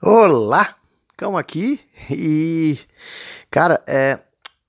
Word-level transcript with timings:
Olá, 0.00 0.76
calma 1.16 1.40
aqui 1.40 1.80
e 2.08 2.78
cara, 3.50 3.82
é 3.84 4.20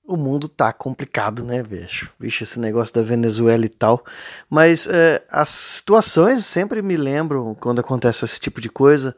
o 0.04 0.16
mundo 0.16 0.48
tá 0.48 0.72
complicado, 0.72 1.44
né, 1.44 1.62
vejo. 1.62 2.10
Vixe, 2.18 2.42
esse 2.42 2.58
negócio 2.58 2.92
da 2.96 3.02
Venezuela 3.02 3.64
e 3.64 3.68
tal. 3.68 4.04
Mas 4.50 4.88
é, 4.88 5.24
as 5.30 5.48
situações 5.48 6.44
sempre 6.44 6.82
me 6.82 6.96
lembram, 6.96 7.54
quando 7.54 7.78
acontece 7.78 8.24
esse 8.24 8.40
tipo 8.40 8.60
de 8.60 8.68
coisa, 8.68 9.14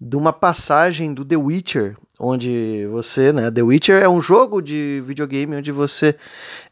de 0.00 0.16
uma 0.16 0.32
passagem 0.32 1.12
do 1.12 1.22
The 1.22 1.36
Witcher, 1.36 1.98
onde 2.18 2.86
você, 2.90 3.30
né, 3.30 3.50
The 3.50 3.62
Witcher 3.62 4.02
é 4.02 4.08
um 4.08 4.22
jogo 4.22 4.62
de 4.62 5.02
videogame 5.04 5.56
onde 5.56 5.70
você 5.70 6.16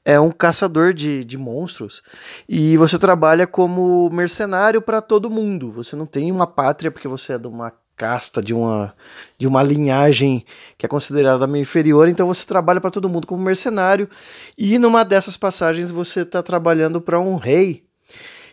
é 0.07 0.19
um 0.19 0.31
caçador 0.31 0.95
de, 0.95 1.23
de 1.23 1.37
monstros 1.37 2.03
e 2.49 2.79
você 2.79 2.99
trabalha 2.99 3.47
como 3.47 4.09
mercenário 4.09 4.81
para 4.81 5.03
todo 5.03 5.29
mundo. 5.29 5.71
Você 5.71 5.95
não 5.95 6.07
tem 6.07 6.33
uma 6.33 6.47
pátria 6.47 6.91
porque 6.91 7.07
você 7.07 7.35
é 7.35 7.39
de 7.39 7.47
uma 7.47 7.71
casta, 8.01 8.43
de 8.43 8.55
uma, 8.55 8.95
de 9.37 9.47
uma 9.47 9.63
linhagem 9.63 10.43
que 10.79 10.87
é 10.87 10.89
considerada 10.89 11.47
meio 11.47 11.61
inferior, 11.61 12.09
então 12.09 12.27
você 12.27 12.47
trabalha 12.47 12.81
para 12.81 12.91
todo 12.91 13.11
mundo 13.11 13.27
como 13.27 13.43
mercenário, 13.43 14.09
e 14.57 14.79
numa 14.79 15.05
dessas 15.05 15.37
passagens 15.37 15.91
você 15.91 16.23
está 16.23 16.43
trabalhando 16.43 16.99
para 16.99 17.21
um 17.21 17.37
rei, 17.37 17.85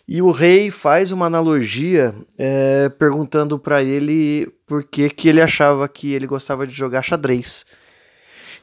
e 0.05 0.21
o 0.21 0.31
rei 0.31 0.69
faz 0.69 1.13
uma 1.13 1.27
analogia 1.27 2.13
é, 2.37 2.89
perguntando 2.89 3.57
para 3.57 3.81
ele 3.81 4.51
por 4.65 4.83
que, 4.83 5.09
que 5.09 5.29
ele 5.29 5.41
achava 5.41 5.87
que 5.87 6.11
ele 6.13 6.27
gostava 6.27 6.67
de 6.67 6.73
jogar 6.73 7.01
xadrez. 7.01 7.65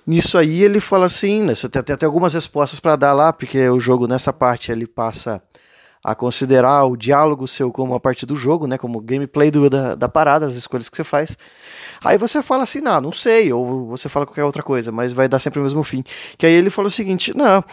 Nisso 0.06 0.36
aí 0.36 0.62
ele 0.62 0.80
fala 0.80 1.06
assim, 1.06 1.44
né, 1.44 1.55
você 1.55 1.66
tem, 1.66 1.80
até 1.80 2.05
algumas 2.05 2.34
respostas 2.34 2.78
para 2.78 2.94
dar 2.94 3.14
lá, 3.14 3.32
porque 3.32 3.66
o 3.70 3.80
jogo 3.80 4.06
nessa 4.06 4.34
parte 4.34 4.70
ele 4.70 4.86
passa 4.86 5.42
a 6.04 6.14
considerar 6.14 6.84
o 6.84 6.96
diálogo 6.96 7.48
seu 7.48 7.72
como 7.72 7.94
a 7.94 8.00
parte 8.00 8.26
do 8.26 8.36
jogo, 8.36 8.66
né, 8.66 8.76
como 8.76 9.00
gameplay 9.00 9.50
do, 9.50 9.70
da, 9.70 9.94
da 9.94 10.08
parada, 10.08 10.44
as 10.44 10.54
escolhas 10.54 10.90
que 10.90 10.96
você 10.96 11.02
faz. 11.02 11.38
Aí 12.04 12.18
você 12.18 12.42
fala 12.42 12.64
assim, 12.64 12.80
não, 12.80 13.00
não 13.00 13.12
sei, 13.12 13.50
ou 13.50 13.86
você 13.86 14.06
fala 14.08 14.27
qualquer 14.27 14.44
outra 14.44 14.62
coisa, 14.62 14.92
mas 14.92 15.14
vai 15.14 15.27
dar 15.27 15.38
sempre 15.38 15.60
o 15.60 15.62
mesmo 15.62 15.82
fim. 15.82 16.05
Que 16.36 16.44
aí 16.44 16.52
ele 16.52 16.69
fala 16.69 16.88
o 16.88 16.91
seguinte, 16.91 17.34
não, 17.34 17.64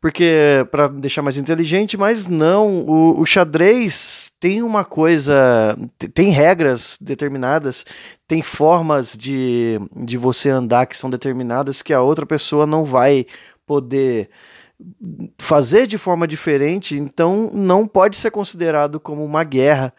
porque 0.00 0.66
para 0.70 0.88
deixar 0.88 1.20
mais 1.20 1.36
inteligente, 1.36 1.98
mas 1.98 2.26
não, 2.26 2.80
o, 2.80 3.20
o, 3.20 3.26
xadrez 3.26 4.30
tem 4.40 4.62
uma 4.62 4.84
coisa, 4.84 5.76
tem 6.14 6.30
regras 6.30 6.96
determinadas, 6.98 7.84
tem 8.26 8.40
formas 8.40 9.14
de, 9.14 9.78
de 9.94 10.16
você 10.16 10.48
andar 10.48 10.86
que 10.86 10.96
são 10.96 11.10
determinadas 11.10 11.82
que 11.82 11.92
a 11.92 12.00
outra 12.00 12.24
pessoa 12.24 12.66
não 12.66 12.86
vai 12.86 13.26
poder 13.66 14.30
fazer 15.38 15.86
de 15.86 15.98
forma 15.98 16.26
diferente, 16.26 16.96
então 16.96 17.50
não 17.52 17.86
pode 17.86 18.16
ser 18.16 18.30
considerado 18.30 19.00
como 19.00 19.24
uma 19.24 19.44
guerra. 19.44 19.92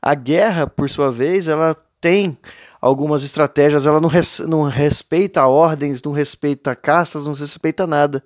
A 0.00 0.14
guerra, 0.14 0.66
por 0.66 0.88
sua 0.90 1.10
vez, 1.10 1.48
ela 1.48 1.76
tem 2.00 2.36
algumas 2.80 3.22
estratégias, 3.22 3.86
ela 3.86 4.00
não, 4.00 4.08
res, 4.08 4.40
não 4.40 4.62
respeita 4.62 5.46
ordens, 5.46 6.02
não 6.02 6.12
respeita 6.12 6.74
castas, 6.76 7.24
não 7.24 7.32
respeita 7.32 7.86
nada. 7.86 8.22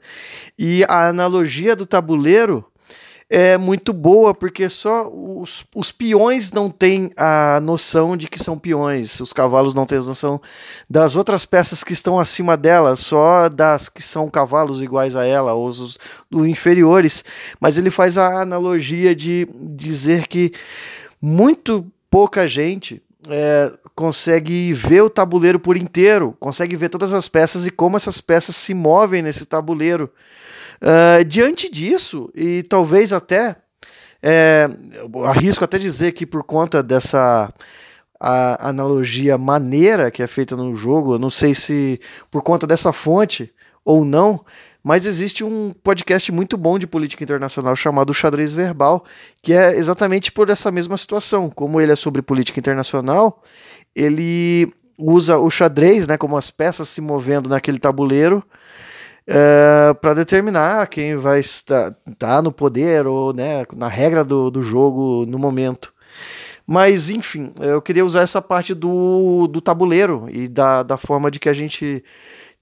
E 0.58 0.84
a 0.88 1.08
analogia 1.08 1.76
do 1.76 1.86
tabuleiro 1.86 2.64
é 3.32 3.56
muito 3.56 3.92
boa, 3.92 4.34
porque 4.34 4.68
só 4.68 5.08
os, 5.08 5.64
os 5.72 5.92
peões 5.92 6.50
não 6.50 6.68
têm 6.68 7.12
a 7.16 7.60
noção 7.62 8.16
de 8.16 8.26
que 8.26 8.42
são 8.42 8.58
peões, 8.58 9.20
os 9.20 9.32
cavalos 9.32 9.72
não 9.72 9.86
têm 9.86 9.98
a 9.98 10.02
noção 10.02 10.40
das 10.90 11.14
outras 11.14 11.46
peças 11.46 11.84
que 11.84 11.92
estão 11.92 12.18
acima 12.18 12.56
dela, 12.56 12.96
só 12.96 13.48
das 13.48 13.88
que 13.88 14.02
são 14.02 14.28
cavalos 14.28 14.82
iguais 14.82 15.14
a 15.14 15.24
ela, 15.24 15.54
ou 15.54 15.68
os, 15.68 15.96
os 16.28 16.46
inferiores. 16.48 17.22
Mas 17.60 17.78
ele 17.78 17.90
faz 17.90 18.18
a 18.18 18.42
analogia 18.42 19.14
de 19.14 19.46
dizer 19.62 20.26
que 20.26 20.50
muito 21.22 21.86
pouca 22.10 22.48
gente 22.48 23.00
é, 23.28 23.72
consegue 23.94 24.72
ver 24.72 25.02
o 25.02 25.10
tabuleiro 25.10 25.60
por 25.60 25.76
inteiro, 25.76 26.36
consegue 26.40 26.74
ver 26.74 26.88
todas 26.88 27.12
as 27.12 27.28
peças 27.28 27.64
e 27.64 27.70
como 27.70 27.96
essas 27.96 28.20
peças 28.20 28.56
se 28.56 28.74
movem 28.74 29.22
nesse 29.22 29.46
tabuleiro. 29.46 30.10
Uh, 30.82 31.24
diante 31.24 31.70
disso, 31.70 32.30
e 32.34 32.62
talvez 32.62 33.12
até, 33.12 33.56
é, 34.22 34.68
arrisco 35.26 35.64
até 35.64 35.78
dizer 35.78 36.12
que 36.12 36.24
por 36.24 36.42
conta 36.42 36.82
dessa 36.82 37.52
a 38.18 38.68
analogia 38.68 39.38
maneira 39.38 40.10
que 40.10 40.22
é 40.22 40.26
feita 40.26 40.54
no 40.54 40.74
jogo, 40.74 41.14
eu 41.14 41.18
não 41.18 41.30
sei 41.30 41.54
se 41.54 41.98
por 42.30 42.42
conta 42.42 42.66
dessa 42.66 42.92
fonte 42.92 43.50
ou 43.82 44.04
não, 44.04 44.44
mas 44.82 45.06
existe 45.06 45.42
um 45.42 45.72
podcast 45.82 46.30
muito 46.30 46.56
bom 46.56 46.78
de 46.78 46.86
política 46.86 47.24
internacional 47.24 47.74
chamado 47.74 48.12
Xadrez 48.12 48.52
Verbal, 48.52 49.04
que 49.42 49.52
é 49.52 49.76
exatamente 49.76 50.32
por 50.32 50.50
essa 50.50 50.70
mesma 50.70 50.96
situação. 50.96 51.50
Como 51.50 51.80
ele 51.80 51.92
é 51.92 51.96
sobre 51.96 52.22
política 52.22 52.58
internacional, 52.58 53.42
ele 53.94 54.72
usa 54.98 55.38
o 55.38 55.50
xadrez, 55.50 56.06
né, 56.06 56.18
como 56.18 56.36
as 56.36 56.50
peças 56.50 56.88
se 56.88 57.00
movendo 57.00 57.48
naquele 57.48 57.78
tabuleiro, 57.78 58.44
é, 59.32 59.94
para 59.94 60.12
determinar 60.12 60.88
quem 60.88 61.14
vai 61.14 61.38
estar 61.38 61.94
tá 62.18 62.42
no 62.42 62.50
poder 62.50 63.06
ou 63.06 63.32
né, 63.32 63.64
na 63.76 63.86
regra 63.86 64.24
do, 64.24 64.50
do 64.50 64.60
jogo 64.60 65.24
no 65.24 65.38
momento. 65.38 65.92
Mas, 66.66 67.10
enfim, 67.10 67.52
eu 67.60 67.80
queria 67.80 68.04
usar 68.04 68.22
essa 68.22 68.42
parte 68.42 68.74
do, 68.74 69.46
do 69.46 69.60
tabuleiro 69.60 70.26
e 70.30 70.48
da, 70.48 70.82
da 70.82 70.96
forma 70.96 71.30
de 71.30 71.38
que 71.38 71.48
a 71.48 71.52
gente 71.52 72.02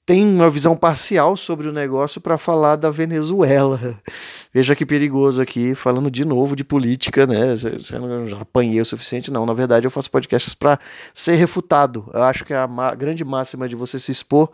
tem 0.08 0.24
uma 0.24 0.48
visão 0.48 0.74
parcial 0.74 1.36
sobre 1.36 1.68
o 1.68 1.72
negócio 1.72 2.18
para 2.18 2.38
falar 2.38 2.76
da 2.76 2.88
Venezuela. 2.88 3.78
Veja 4.54 4.74
que 4.74 4.86
perigoso 4.86 5.38
aqui, 5.42 5.74
falando 5.74 6.10
de 6.10 6.24
novo 6.24 6.56
de 6.56 6.64
política, 6.64 7.26
né? 7.26 7.54
Você 7.54 7.98
não 7.98 8.26
já 8.26 8.38
apanhei 8.38 8.80
o 8.80 8.86
suficiente, 8.86 9.30
não. 9.30 9.44
Na 9.44 9.52
verdade, 9.52 9.86
eu 9.86 9.90
faço 9.90 10.10
podcasts 10.10 10.54
para 10.54 10.80
ser 11.12 11.34
refutado. 11.34 12.08
Eu 12.14 12.22
acho 12.22 12.42
que 12.46 12.54
a 12.54 12.66
grande 12.96 13.22
máxima 13.22 13.68
de 13.68 13.76
você 13.76 13.98
se 13.98 14.10
expor 14.10 14.48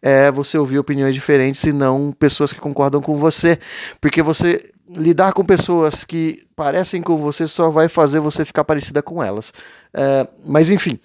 é 0.00 0.30
você 0.30 0.56
ouvir 0.56 0.78
opiniões 0.78 1.12
diferentes 1.12 1.64
e 1.64 1.72
não 1.72 2.12
pessoas 2.16 2.52
que 2.52 2.60
concordam 2.60 3.02
com 3.02 3.18
você. 3.18 3.58
Porque 4.00 4.22
você 4.22 4.70
lidar 4.96 5.32
com 5.32 5.44
pessoas 5.44 6.04
que 6.04 6.46
parecem 6.54 7.02
com 7.02 7.16
você 7.16 7.48
só 7.48 7.68
vai 7.68 7.88
fazer 7.88 8.20
você 8.20 8.44
ficar 8.44 8.62
parecida 8.62 9.02
com 9.02 9.20
elas. 9.20 9.52
É, 9.92 10.28
mas 10.46 10.70
enfim. 10.70 11.00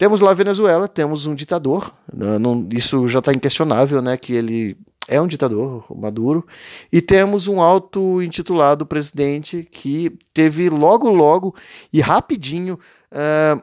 Temos 0.00 0.22
lá 0.22 0.30
a 0.30 0.34
Venezuela, 0.34 0.88
temos 0.88 1.26
um 1.26 1.34
ditador, 1.34 1.92
né, 2.10 2.38
não, 2.38 2.66
isso 2.72 3.06
já 3.06 3.18
está 3.18 3.34
inquestionável, 3.34 4.00
né, 4.00 4.16
que 4.16 4.32
ele 4.32 4.74
é 5.06 5.20
um 5.20 5.26
ditador, 5.26 5.84
Maduro, 5.94 6.46
e 6.90 7.02
temos 7.02 7.48
um 7.48 7.60
auto-intitulado 7.60 8.86
presidente 8.86 9.68
que 9.70 10.10
teve 10.32 10.70
logo, 10.70 11.10
logo 11.10 11.54
e 11.92 12.00
rapidinho 12.00 12.78
uh, 13.12 13.62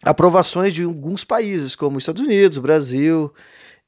aprovações 0.00 0.72
de 0.72 0.84
alguns 0.84 1.24
países, 1.24 1.74
como 1.74 1.98
Estados 1.98 2.22
Unidos, 2.22 2.58
Brasil 2.58 3.34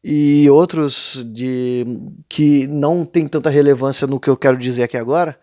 e 0.02 0.50
outros 0.50 1.24
de 1.32 1.86
que 2.28 2.66
não 2.66 3.04
tem 3.04 3.28
tanta 3.28 3.48
relevância 3.48 4.08
no 4.08 4.18
que 4.18 4.28
eu 4.28 4.36
quero 4.36 4.56
dizer 4.56 4.82
aqui 4.82 4.96
agora, 4.96 5.38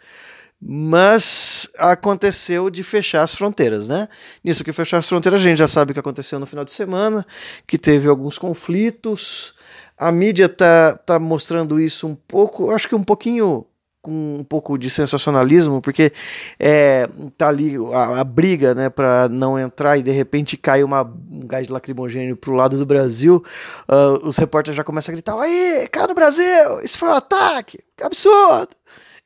mas 0.62 1.70
aconteceu 1.78 2.70
de 2.70 2.84
fechar 2.84 3.24
as 3.24 3.36
fronteiras, 3.36 3.88
né? 3.88 4.08
Nisso 4.44 4.64
que 4.64 4.72
fechar 4.72 4.98
as 4.98 5.08
fronteiras, 5.08 5.42
a 5.42 5.44
gente 5.44 5.58
já 5.58 5.68
sabe 5.68 5.92
o 5.92 5.94
que 5.94 6.00
aconteceu 6.00 6.40
no 6.40 6.46
final 6.46 6.66
de 6.66 6.72
semana, 6.72 7.26
que 7.66 7.78
teve 7.78 8.10
alguns 8.10 8.38
conflitos. 8.38 9.54
A 9.98 10.12
mídia 10.12 10.50
tá, 10.50 10.96
tá 10.98 11.20
mostrando 11.20 11.80
isso 11.80 12.08
um 12.08 12.16
pouco, 12.16 12.72
acho 12.72 12.88
que 12.88 12.96
um 12.96 13.04
pouquinho 13.04 13.66
com 14.02 14.38
um 14.40 14.44
pouco 14.44 14.78
de 14.78 14.90
sensacionalismo, 14.90 15.82
porque 15.82 16.14
é, 16.58 17.10
tá 17.38 17.50
ali 17.50 17.76
a, 17.92 18.22
a 18.22 18.24
briga, 18.24 18.74
né, 18.74 18.90
para 18.90 19.28
não 19.28 19.60
entrar 19.60 19.98
e 19.98 20.04
de 20.04 20.12
repente 20.12 20.56
cai 20.56 20.82
uma, 20.82 21.02
um 21.02 21.42
gás 21.46 21.68
lacrimogêneo 21.68 22.38
pro 22.38 22.54
lado 22.54 22.78
do 22.78 22.86
Brasil, 22.86 23.44
uh, 23.90 24.26
os 24.26 24.38
repórteres 24.38 24.78
já 24.78 24.84
começam 24.84 25.12
a 25.12 25.16
gritar: 25.16 25.38
aí, 25.38 25.90
cai 25.92 26.08
no 26.08 26.16
Brasil, 26.16 26.80
isso 26.82 26.98
foi 26.98 27.10
um 27.10 27.16
ataque, 27.16 27.80
que 27.98 28.04
absurdo! 28.04 28.70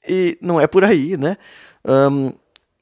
E 0.08 0.38
não 0.42 0.60
é 0.60 0.68
por 0.68 0.84
aí, 0.84 1.16
né? 1.18 1.38
Um, 1.86 2.32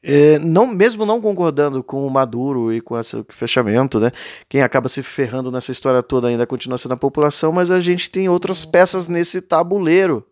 é, 0.01 0.39
não, 0.39 0.65
mesmo 0.65 1.05
não 1.05 1.19
concordando 1.19 1.83
com 1.83 2.07
o 2.07 2.09
Maduro 2.09 2.73
e 2.73 2.79
com 2.79 2.97
esse 2.97 3.23
fechamento, 3.29 3.99
né? 3.99 4.11
Quem 4.47 4.61
acaba 4.61 4.87
se 4.87 5.03
ferrando 5.03 5.51
nessa 5.51 5.71
história 5.71 6.01
toda 6.01 6.29
ainda 6.29 6.47
continua 6.47 6.77
sendo 6.77 6.93
a 6.93 6.97
população, 6.97 7.51
mas 7.51 7.69
a 7.69 7.79
gente 7.79 8.09
tem 8.09 8.29
outras 8.29 8.63
peças 8.63 9.07
nesse 9.07 9.41
tabuleiro. 9.41 10.25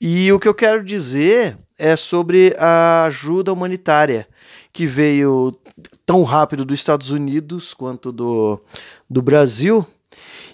E 0.00 0.30
o 0.32 0.40
que 0.40 0.48
eu 0.48 0.54
quero 0.54 0.84
dizer 0.84 1.56
é 1.78 1.94
sobre 1.94 2.54
a 2.58 3.04
ajuda 3.04 3.52
humanitária 3.52 4.26
que 4.72 4.86
veio 4.86 5.56
tão 6.04 6.22
rápido 6.22 6.64
dos 6.64 6.78
Estados 6.78 7.10
Unidos 7.10 7.72
quanto 7.72 8.10
do, 8.12 8.60
do 9.08 9.22
Brasil 9.22 9.86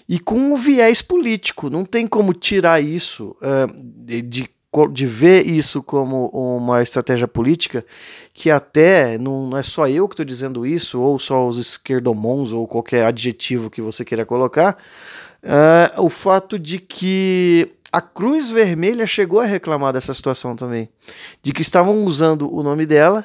e 0.07 0.19
com 0.19 0.35
um 0.35 0.57
viés 0.57 1.01
político. 1.01 1.69
Não 1.69 1.83
tem 1.83 2.07
como 2.07 2.33
tirar 2.33 2.81
isso 2.81 3.35
uh, 3.41 4.21
de, 4.23 4.49
de 4.91 5.05
ver 5.05 5.45
isso 5.45 5.83
como 5.83 6.27
uma 6.27 6.81
estratégia 6.81 7.27
política, 7.27 7.85
que 8.33 8.49
até 8.49 9.17
não, 9.17 9.47
não 9.47 9.57
é 9.57 9.63
só 9.63 9.87
eu 9.87 10.07
que 10.07 10.13
estou 10.13 10.25
dizendo 10.25 10.65
isso, 10.65 10.99
ou 10.99 11.19
só 11.19 11.47
os 11.47 11.59
esquerdomons, 11.59 12.51
ou 12.51 12.67
qualquer 12.67 13.05
adjetivo 13.05 13.69
que 13.69 13.81
você 13.81 14.03
queira 14.03 14.25
colocar, 14.25 14.77
uh, 15.43 16.01
o 16.01 16.09
fato 16.09 16.57
de 16.57 16.79
que 16.79 17.71
a 17.93 18.01
Cruz 18.01 18.49
Vermelha 18.49 19.05
chegou 19.05 19.39
a 19.39 19.45
reclamar 19.45 19.93
dessa 19.93 20.15
situação 20.15 20.55
também, 20.55 20.89
de 21.43 21.53
que 21.53 21.61
estavam 21.61 22.03
usando 22.05 22.51
o 22.51 22.63
nome 22.63 22.87
dela 22.87 23.23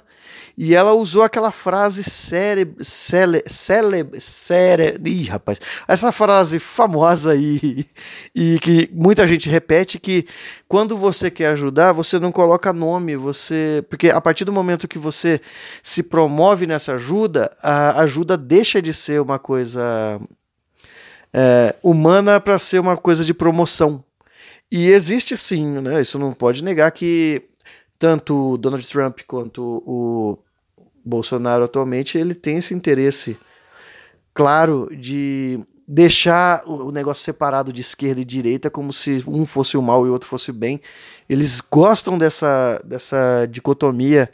e 0.59 0.75
ela 0.75 0.93
usou 0.93 1.23
aquela 1.23 1.50
frase 1.50 2.05
célebre, 2.05 2.85
célebre, 2.85 4.20
célebre, 4.20 5.11
ih, 5.11 5.25
rapaz, 5.25 5.59
essa 5.87 6.12
frase 6.12 6.59
famosa 6.59 7.32
aí 7.32 7.87
e 8.35 8.59
que 8.59 8.91
muita 8.93 9.26
gente 9.26 9.49
repete 9.49 9.99
que 9.99 10.26
quando 10.69 10.99
você 10.99 11.31
quer 11.31 11.47
ajudar, 11.53 11.93
você 11.93 12.19
não 12.19 12.31
coloca 12.31 12.71
nome, 12.71 13.17
você, 13.17 13.82
porque 13.88 14.11
a 14.11 14.21
partir 14.21 14.44
do 14.44 14.53
momento 14.53 14.87
que 14.87 14.99
você 14.99 15.41
se 15.82 16.03
promove 16.03 16.67
nessa 16.67 16.93
ajuda, 16.94 17.56
a 17.62 18.03
ajuda 18.03 18.37
deixa 18.37 18.82
de 18.82 18.93
ser 18.93 19.23
uma 19.23 19.38
coisa 19.38 20.21
é, 21.32 21.75
humana 21.82 22.38
para 22.38 22.59
ser 22.59 22.81
uma 22.81 22.99
coisa 22.99 23.25
de 23.25 23.32
promoção. 23.32 24.05
E 24.70 24.88
existe 24.88 25.37
sim, 25.37 25.81
né? 25.81 26.00
Isso 26.00 26.19
não 26.19 26.32
pode 26.32 26.62
negar 26.62 26.91
que 26.93 27.43
tanto 27.99 28.56
Donald 28.59 28.87
Trump 28.87 29.20
quanto 29.26 29.82
o 29.87 30.38
Bolsonaro 31.05 31.65
atualmente 31.65 32.19
ele 32.19 32.35
tem 32.35 32.59
esse 32.59 32.75
interesse 32.75 33.38
claro 34.35 34.88
de 34.94 35.59
deixar 35.87 36.62
o 36.67 36.93
negócio 36.93 37.25
separado 37.25 37.73
de 37.73 37.81
esquerda 37.81 38.20
e 38.20 38.25
direita 38.25 38.69
como 38.70 38.93
se 38.93 39.25
um 39.26 39.47
fosse 39.47 39.76
o 39.79 39.82
mal 39.82 40.05
e 40.06 40.11
o 40.11 40.12
outro 40.12 40.29
fosse 40.29 40.50
o 40.50 40.55
bem. 40.55 40.81
Eles 41.26 41.62
gostam 41.62 42.19
dessa, 42.19 42.79
dessa 42.85 43.47
dicotomia 43.50 44.31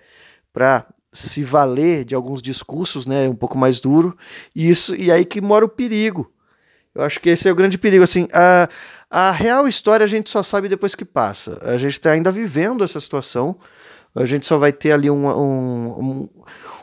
para 0.53 0.85
se 1.13 1.45
valer 1.45 2.05
de 2.05 2.13
alguns 2.15 2.43
discursos, 2.43 3.07
né, 3.07 3.29
um 3.29 3.37
pouco 3.37 3.57
mais 3.57 3.81
duro, 3.81 4.19
e 4.53 4.69
isso 4.69 4.97
e 4.97 5.13
aí 5.13 5.25
que 5.25 5.41
mora 5.41 5.65
o 5.65 5.69
perigo. 5.69 6.29
Eu 6.93 7.03
acho 7.03 7.21
que 7.21 7.31
esse 7.31 7.49
é 7.49 7.53
o 7.53 7.55
grande 7.55 7.79
perigo 7.79 8.03
assim, 8.03 8.27
a 8.33 8.69
a 9.17 9.31
real 9.31 9.69
história 9.69 10.03
a 10.03 10.09
gente 10.09 10.29
só 10.29 10.43
sabe 10.43 10.69
depois 10.69 10.97
que 10.97 11.05
passa. 11.05 11.61
A 11.63 11.79
gente 11.79 11.93
está 11.93 12.11
ainda 12.11 12.33
vivendo 12.33 12.83
essa 12.83 12.99
situação. 12.99 13.57
A 14.13 14.25
gente 14.25 14.45
só 14.45 14.59
vai 14.59 14.73
ter 14.73 14.91
ali 14.91 15.09
um, 15.09 15.29
um, 15.29 15.89
um, 16.01 16.29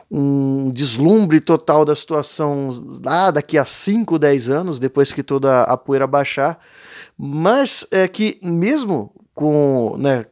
um 0.09 0.71
deslumbre 0.71 1.41
total 1.41 1.83
da 1.83 1.93
situação 1.93 2.69
lá 3.03 3.31
daqui 3.31 3.57
a 3.57 3.65
5, 3.65 4.17
10 4.17 4.49
anos, 4.49 4.79
depois 4.79 5.11
que 5.11 5.21
toda 5.21 5.63
a 5.63 5.75
poeira 5.75 6.07
baixar. 6.07 6.57
Mas 7.17 7.85
é 7.91 8.07
que 8.07 8.39
mesmo 8.41 9.13
com, 9.35 9.97
né, 9.97 10.25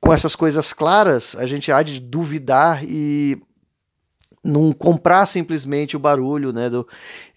com 0.00 0.12
essas 0.12 0.36
coisas 0.36 0.72
claras, 0.72 1.34
a 1.36 1.44
gente 1.44 1.72
há 1.72 1.82
de 1.82 1.98
duvidar 1.98 2.84
e 2.84 3.36
não 4.44 4.72
comprar 4.72 5.24
simplesmente 5.26 5.96
o 5.96 6.00
barulho, 6.00 6.52
né? 6.52 6.68
Do, 6.68 6.86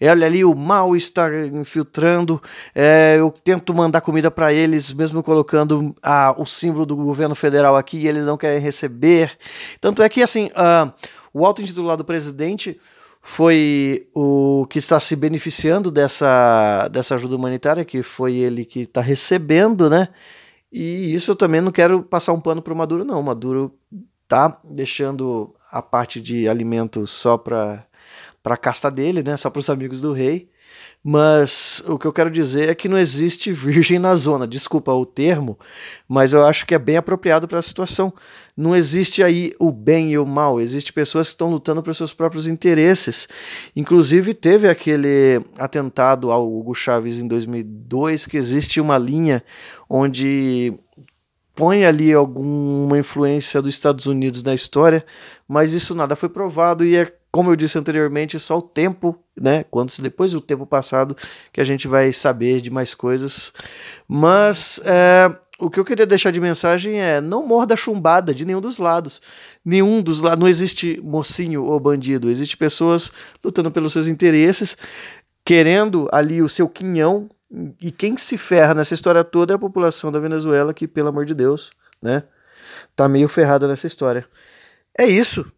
olha 0.02 0.26
ali, 0.26 0.44
o 0.44 0.54
mal 0.54 0.96
está 0.96 1.28
infiltrando. 1.46 2.42
É, 2.74 3.16
eu 3.18 3.32
tento 3.44 3.72
mandar 3.72 4.00
comida 4.00 4.30
para 4.30 4.52
eles, 4.52 4.92
mesmo 4.92 5.22
colocando 5.22 5.94
a, 6.02 6.34
o 6.36 6.44
símbolo 6.44 6.84
do 6.84 6.96
governo 6.96 7.34
federal 7.34 7.76
aqui, 7.76 7.98
e 7.98 8.08
eles 8.08 8.26
não 8.26 8.36
querem 8.36 8.60
receber. 8.60 9.38
Tanto 9.80 10.02
é 10.02 10.08
que, 10.08 10.22
assim, 10.22 10.46
uh, 10.46 10.92
o 11.32 11.46
auto-intitulado 11.46 12.04
presidente 12.04 12.80
foi 13.22 14.08
o 14.14 14.66
que 14.68 14.78
está 14.78 14.98
se 14.98 15.14
beneficiando 15.16 15.90
dessa, 15.90 16.88
dessa 16.88 17.14
ajuda 17.14 17.36
humanitária, 17.36 17.84
que 17.84 18.02
foi 18.02 18.34
ele 18.34 18.64
que 18.64 18.80
está 18.80 19.00
recebendo, 19.00 19.90
né? 19.90 20.08
E 20.72 21.14
isso 21.14 21.30
eu 21.30 21.36
também 21.36 21.60
não 21.60 21.72
quero 21.72 22.02
passar 22.02 22.32
um 22.32 22.40
pano 22.40 22.60
para 22.60 22.72
o 22.72 22.76
Maduro, 22.76 23.04
não. 23.04 23.22
Maduro 23.22 23.74
tá 24.28 24.60
deixando 24.64 25.54
a 25.70 25.82
parte 25.82 26.20
de 26.20 26.48
alimentos 26.48 27.10
só 27.10 27.36
para 27.36 27.86
para 28.42 28.56
casta 28.56 28.88
dele, 28.88 29.24
né? 29.24 29.36
Só 29.36 29.50
para 29.50 29.58
os 29.58 29.68
amigos 29.68 30.00
do 30.02 30.12
rei. 30.12 30.48
Mas 31.02 31.82
o 31.86 31.96
que 31.98 32.06
eu 32.06 32.12
quero 32.12 32.30
dizer 32.30 32.68
é 32.68 32.74
que 32.74 32.88
não 32.88 32.98
existe 32.98 33.52
virgem 33.52 33.98
na 33.98 34.14
zona. 34.14 34.46
Desculpa 34.46 34.92
o 34.92 35.06
termo, 35.06 35.56
mas 36.08 36.32
eu 36.32 36.44
acho 36.44 36.66
que 36.66 36.74
é 36.74 36.78
bem 36.78 36.96
apropriado 36.96 37.46
para 37.46 37.60
a 37.60 37.62
situação. 37.62 38.12
Não 38.56 38.74
existe 38.74 39.22
aí 39.22 39.52
o 39.58 39.70
bem 39.70 40.12
e 40.12 40.18
o 40.18 40.26
mal. 40.26 40.60
Existem 40.60 40.92
pessoas 40.92 41.28
que 41.28 41.34
estão 41.34 41.50
lutando 41.50 41.82
por 41.82 41.94
seus 41.94 42.12
próprios 42.12 42.48
interesses. 42.48 43.28
Inclusive 43.74 44.34
teve 44.34 44.68
aquele 44.68 45.44
atentado 45.58 46.32
ao 46.32 46.52
Hugo 46.52 46.74
Chávez 46.74 47.20
em 47.20 47.28
2002 47.28 48.26
que 48.26 48.36
existe 48.36 48.80
uma 48.80 48.98
linha 48.98 49.44
onde 49.88 50.72
põe 51.56 51.84
ali 51.84 52.12
alguma 52.12 52.98
influência 52.98 53.60
dos 53.60 53.74
Estados 53.74 54.06
Unidos 54.06 54.42
na 54.42 54.54
história, 54.54 55.04
mas 55.48 55.72
isso 55.72 55.94
nada 55.94 56.14
foi 56.14 56.28
provado 56.28 56.84
e 56.84 56.94
é 56.94 57.12
como 57.36 57.50
eu 57.50 57.56
disse 57.56 57.78
anteriormente, 57.78 58.38
só 58.38 58.56
o 58.56 58.62
tempo, 58.62 59.14
né? 59.38 59.62
Quando 59.70 59.92
depois 59.98 60.32
do 60.32 60.40
tempo 60.40 60.64
passado 60.64 61.14
que 61.52 61.60
a 61.60 61.64
gente 61.64 61.86
vai 61.86 62.10
saber 62.10 62.62
de 62.62 62.70
mais 62.70 62.94
coisas. 62.94 63.52
Mas 64.08 64.80
é, 64.86 65.30
o 65.58 65.68
que 65.68 65.78
eu 65.78 65.84
queria 65.84 66.06
deixar 66.06 66.30
de 66.30 66.40
mensagem 66.40 66.98
é: 66.98 67.20
não 67.20 67.46
morda 67.46 67.76
chumbada 67.76 68.34
de 68.34 68.46
nenhum 68.46 68.60
dos 68.60 68.78
lados. 68.78 69.20
Nenhum 69.62 70.00
dos 70.00 70.22
lados. 70.22 70.40
Não 70.40 70.48
existe 70.48 70.98
mocinho 71.04 71.64
ou 71.64 71.78
bandido. 71.78 72.30
Existe 72.30 72.56
pessoas 72.56 73.12
lutando 73.44 73.70
pelos 73.70 73.92
seus 73.92 74.06
interesses, 74.06 74.74
querendo 75.44 76.08
ali 76.10 76.40
o 76.40 76.48
seu 76.48 76.66
quinhão 76.66 77.28
e 77.80 77.90
quem 77.90 78.16
se 78.16 78.36
ferra 78.36 78.74
nessa 78.74 78.94
história 78.94 79.22
toda 79.22 79.54
é 79.54 79.56
a 79.56 79.58
população 79.58 80.10
da 80.10 80.18
Venezuela, 80.18 80.74
que, 80.74 80.88
pelo 80.88 81.08
amor 81.08 81.24
de 81.24 81.34
Deus, 81.34 81.70
né, 82.02 82.24
tá 82.94 83.08
meio 83.08 83.28
ferrada 83.28 83.68
nessa 83.68 83.86
história. 83.86 84.26
É 84.98 85.06
isso. 85.06 85.50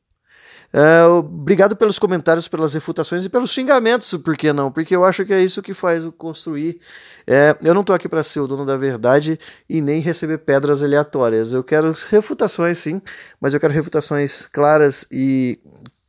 É, 0.70 1.02
obrigado 1.04 1.74
pelos 1.74 1.98
comentários, 1.98 2.46
pelas 2.46 2.74
refutações 2.74 3.24
e 3.24 3.28
pelos 3.30 3.50
xingamentos, 3.50 4.12
por 4.22 4.36
que 4.36 4.52
não? 4.52 4.70
Porque 4.70 4.94
eu 4.94 5.02
acho 5.02 5.24
que 5.24 5.32
é 5.32 5.42
isso 5.42 5.62
que 5.62 5.72
faz 5.72 6.04
o 6.04 6.12
construir. 6.12 6.78
É, 7.26 7.56
eu 7.62 7.72
não 7.72 7.82
tô 7.82 7.94
aqui 7.94 8.06
para 8.06 8.22
ser 8.22 8.40
o 8.40 8.46
dono 8.46 8.66
da 8.66 8.76
verdade 8.76 9.40
e 9.68 9.80
nem 9.80 10.00
receber 10.00 10.38
pedras 10.38 10.82
aleatórias. 10.82 11.54
Eu 11.54 11.64
quero 11.64 11.94
refutações, 12.10 12.78
sim, 12.78 13.00
mas 13.40 13.54
eu 13.54 13.60
quero 13.60 13.72
refutações 13.72 14.46
claras 14.46 15.06
e 15.10 15.58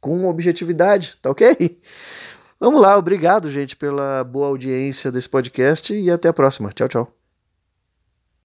com 0.02 0.28
objetividade, 0.28 1.18
tá 1.22 1.30
ok? 1.30 1.80
Vamos 2.60 2.82
lá, 2.82 2.98
obrigado, 2.98 3.50
gente, 3.50 3.76
pela 3.76 4.24
boa 4.24 4.48
audiência 4.48 5.12
desse 5.12 5.30
podcast 5.30 5.94
e 5.94 6.12
até 6.12 6.28
a 6.28 6.34
próxima. 6.34 6.72
Tchau, 6.74 6.88
tchau. 6.90 7.19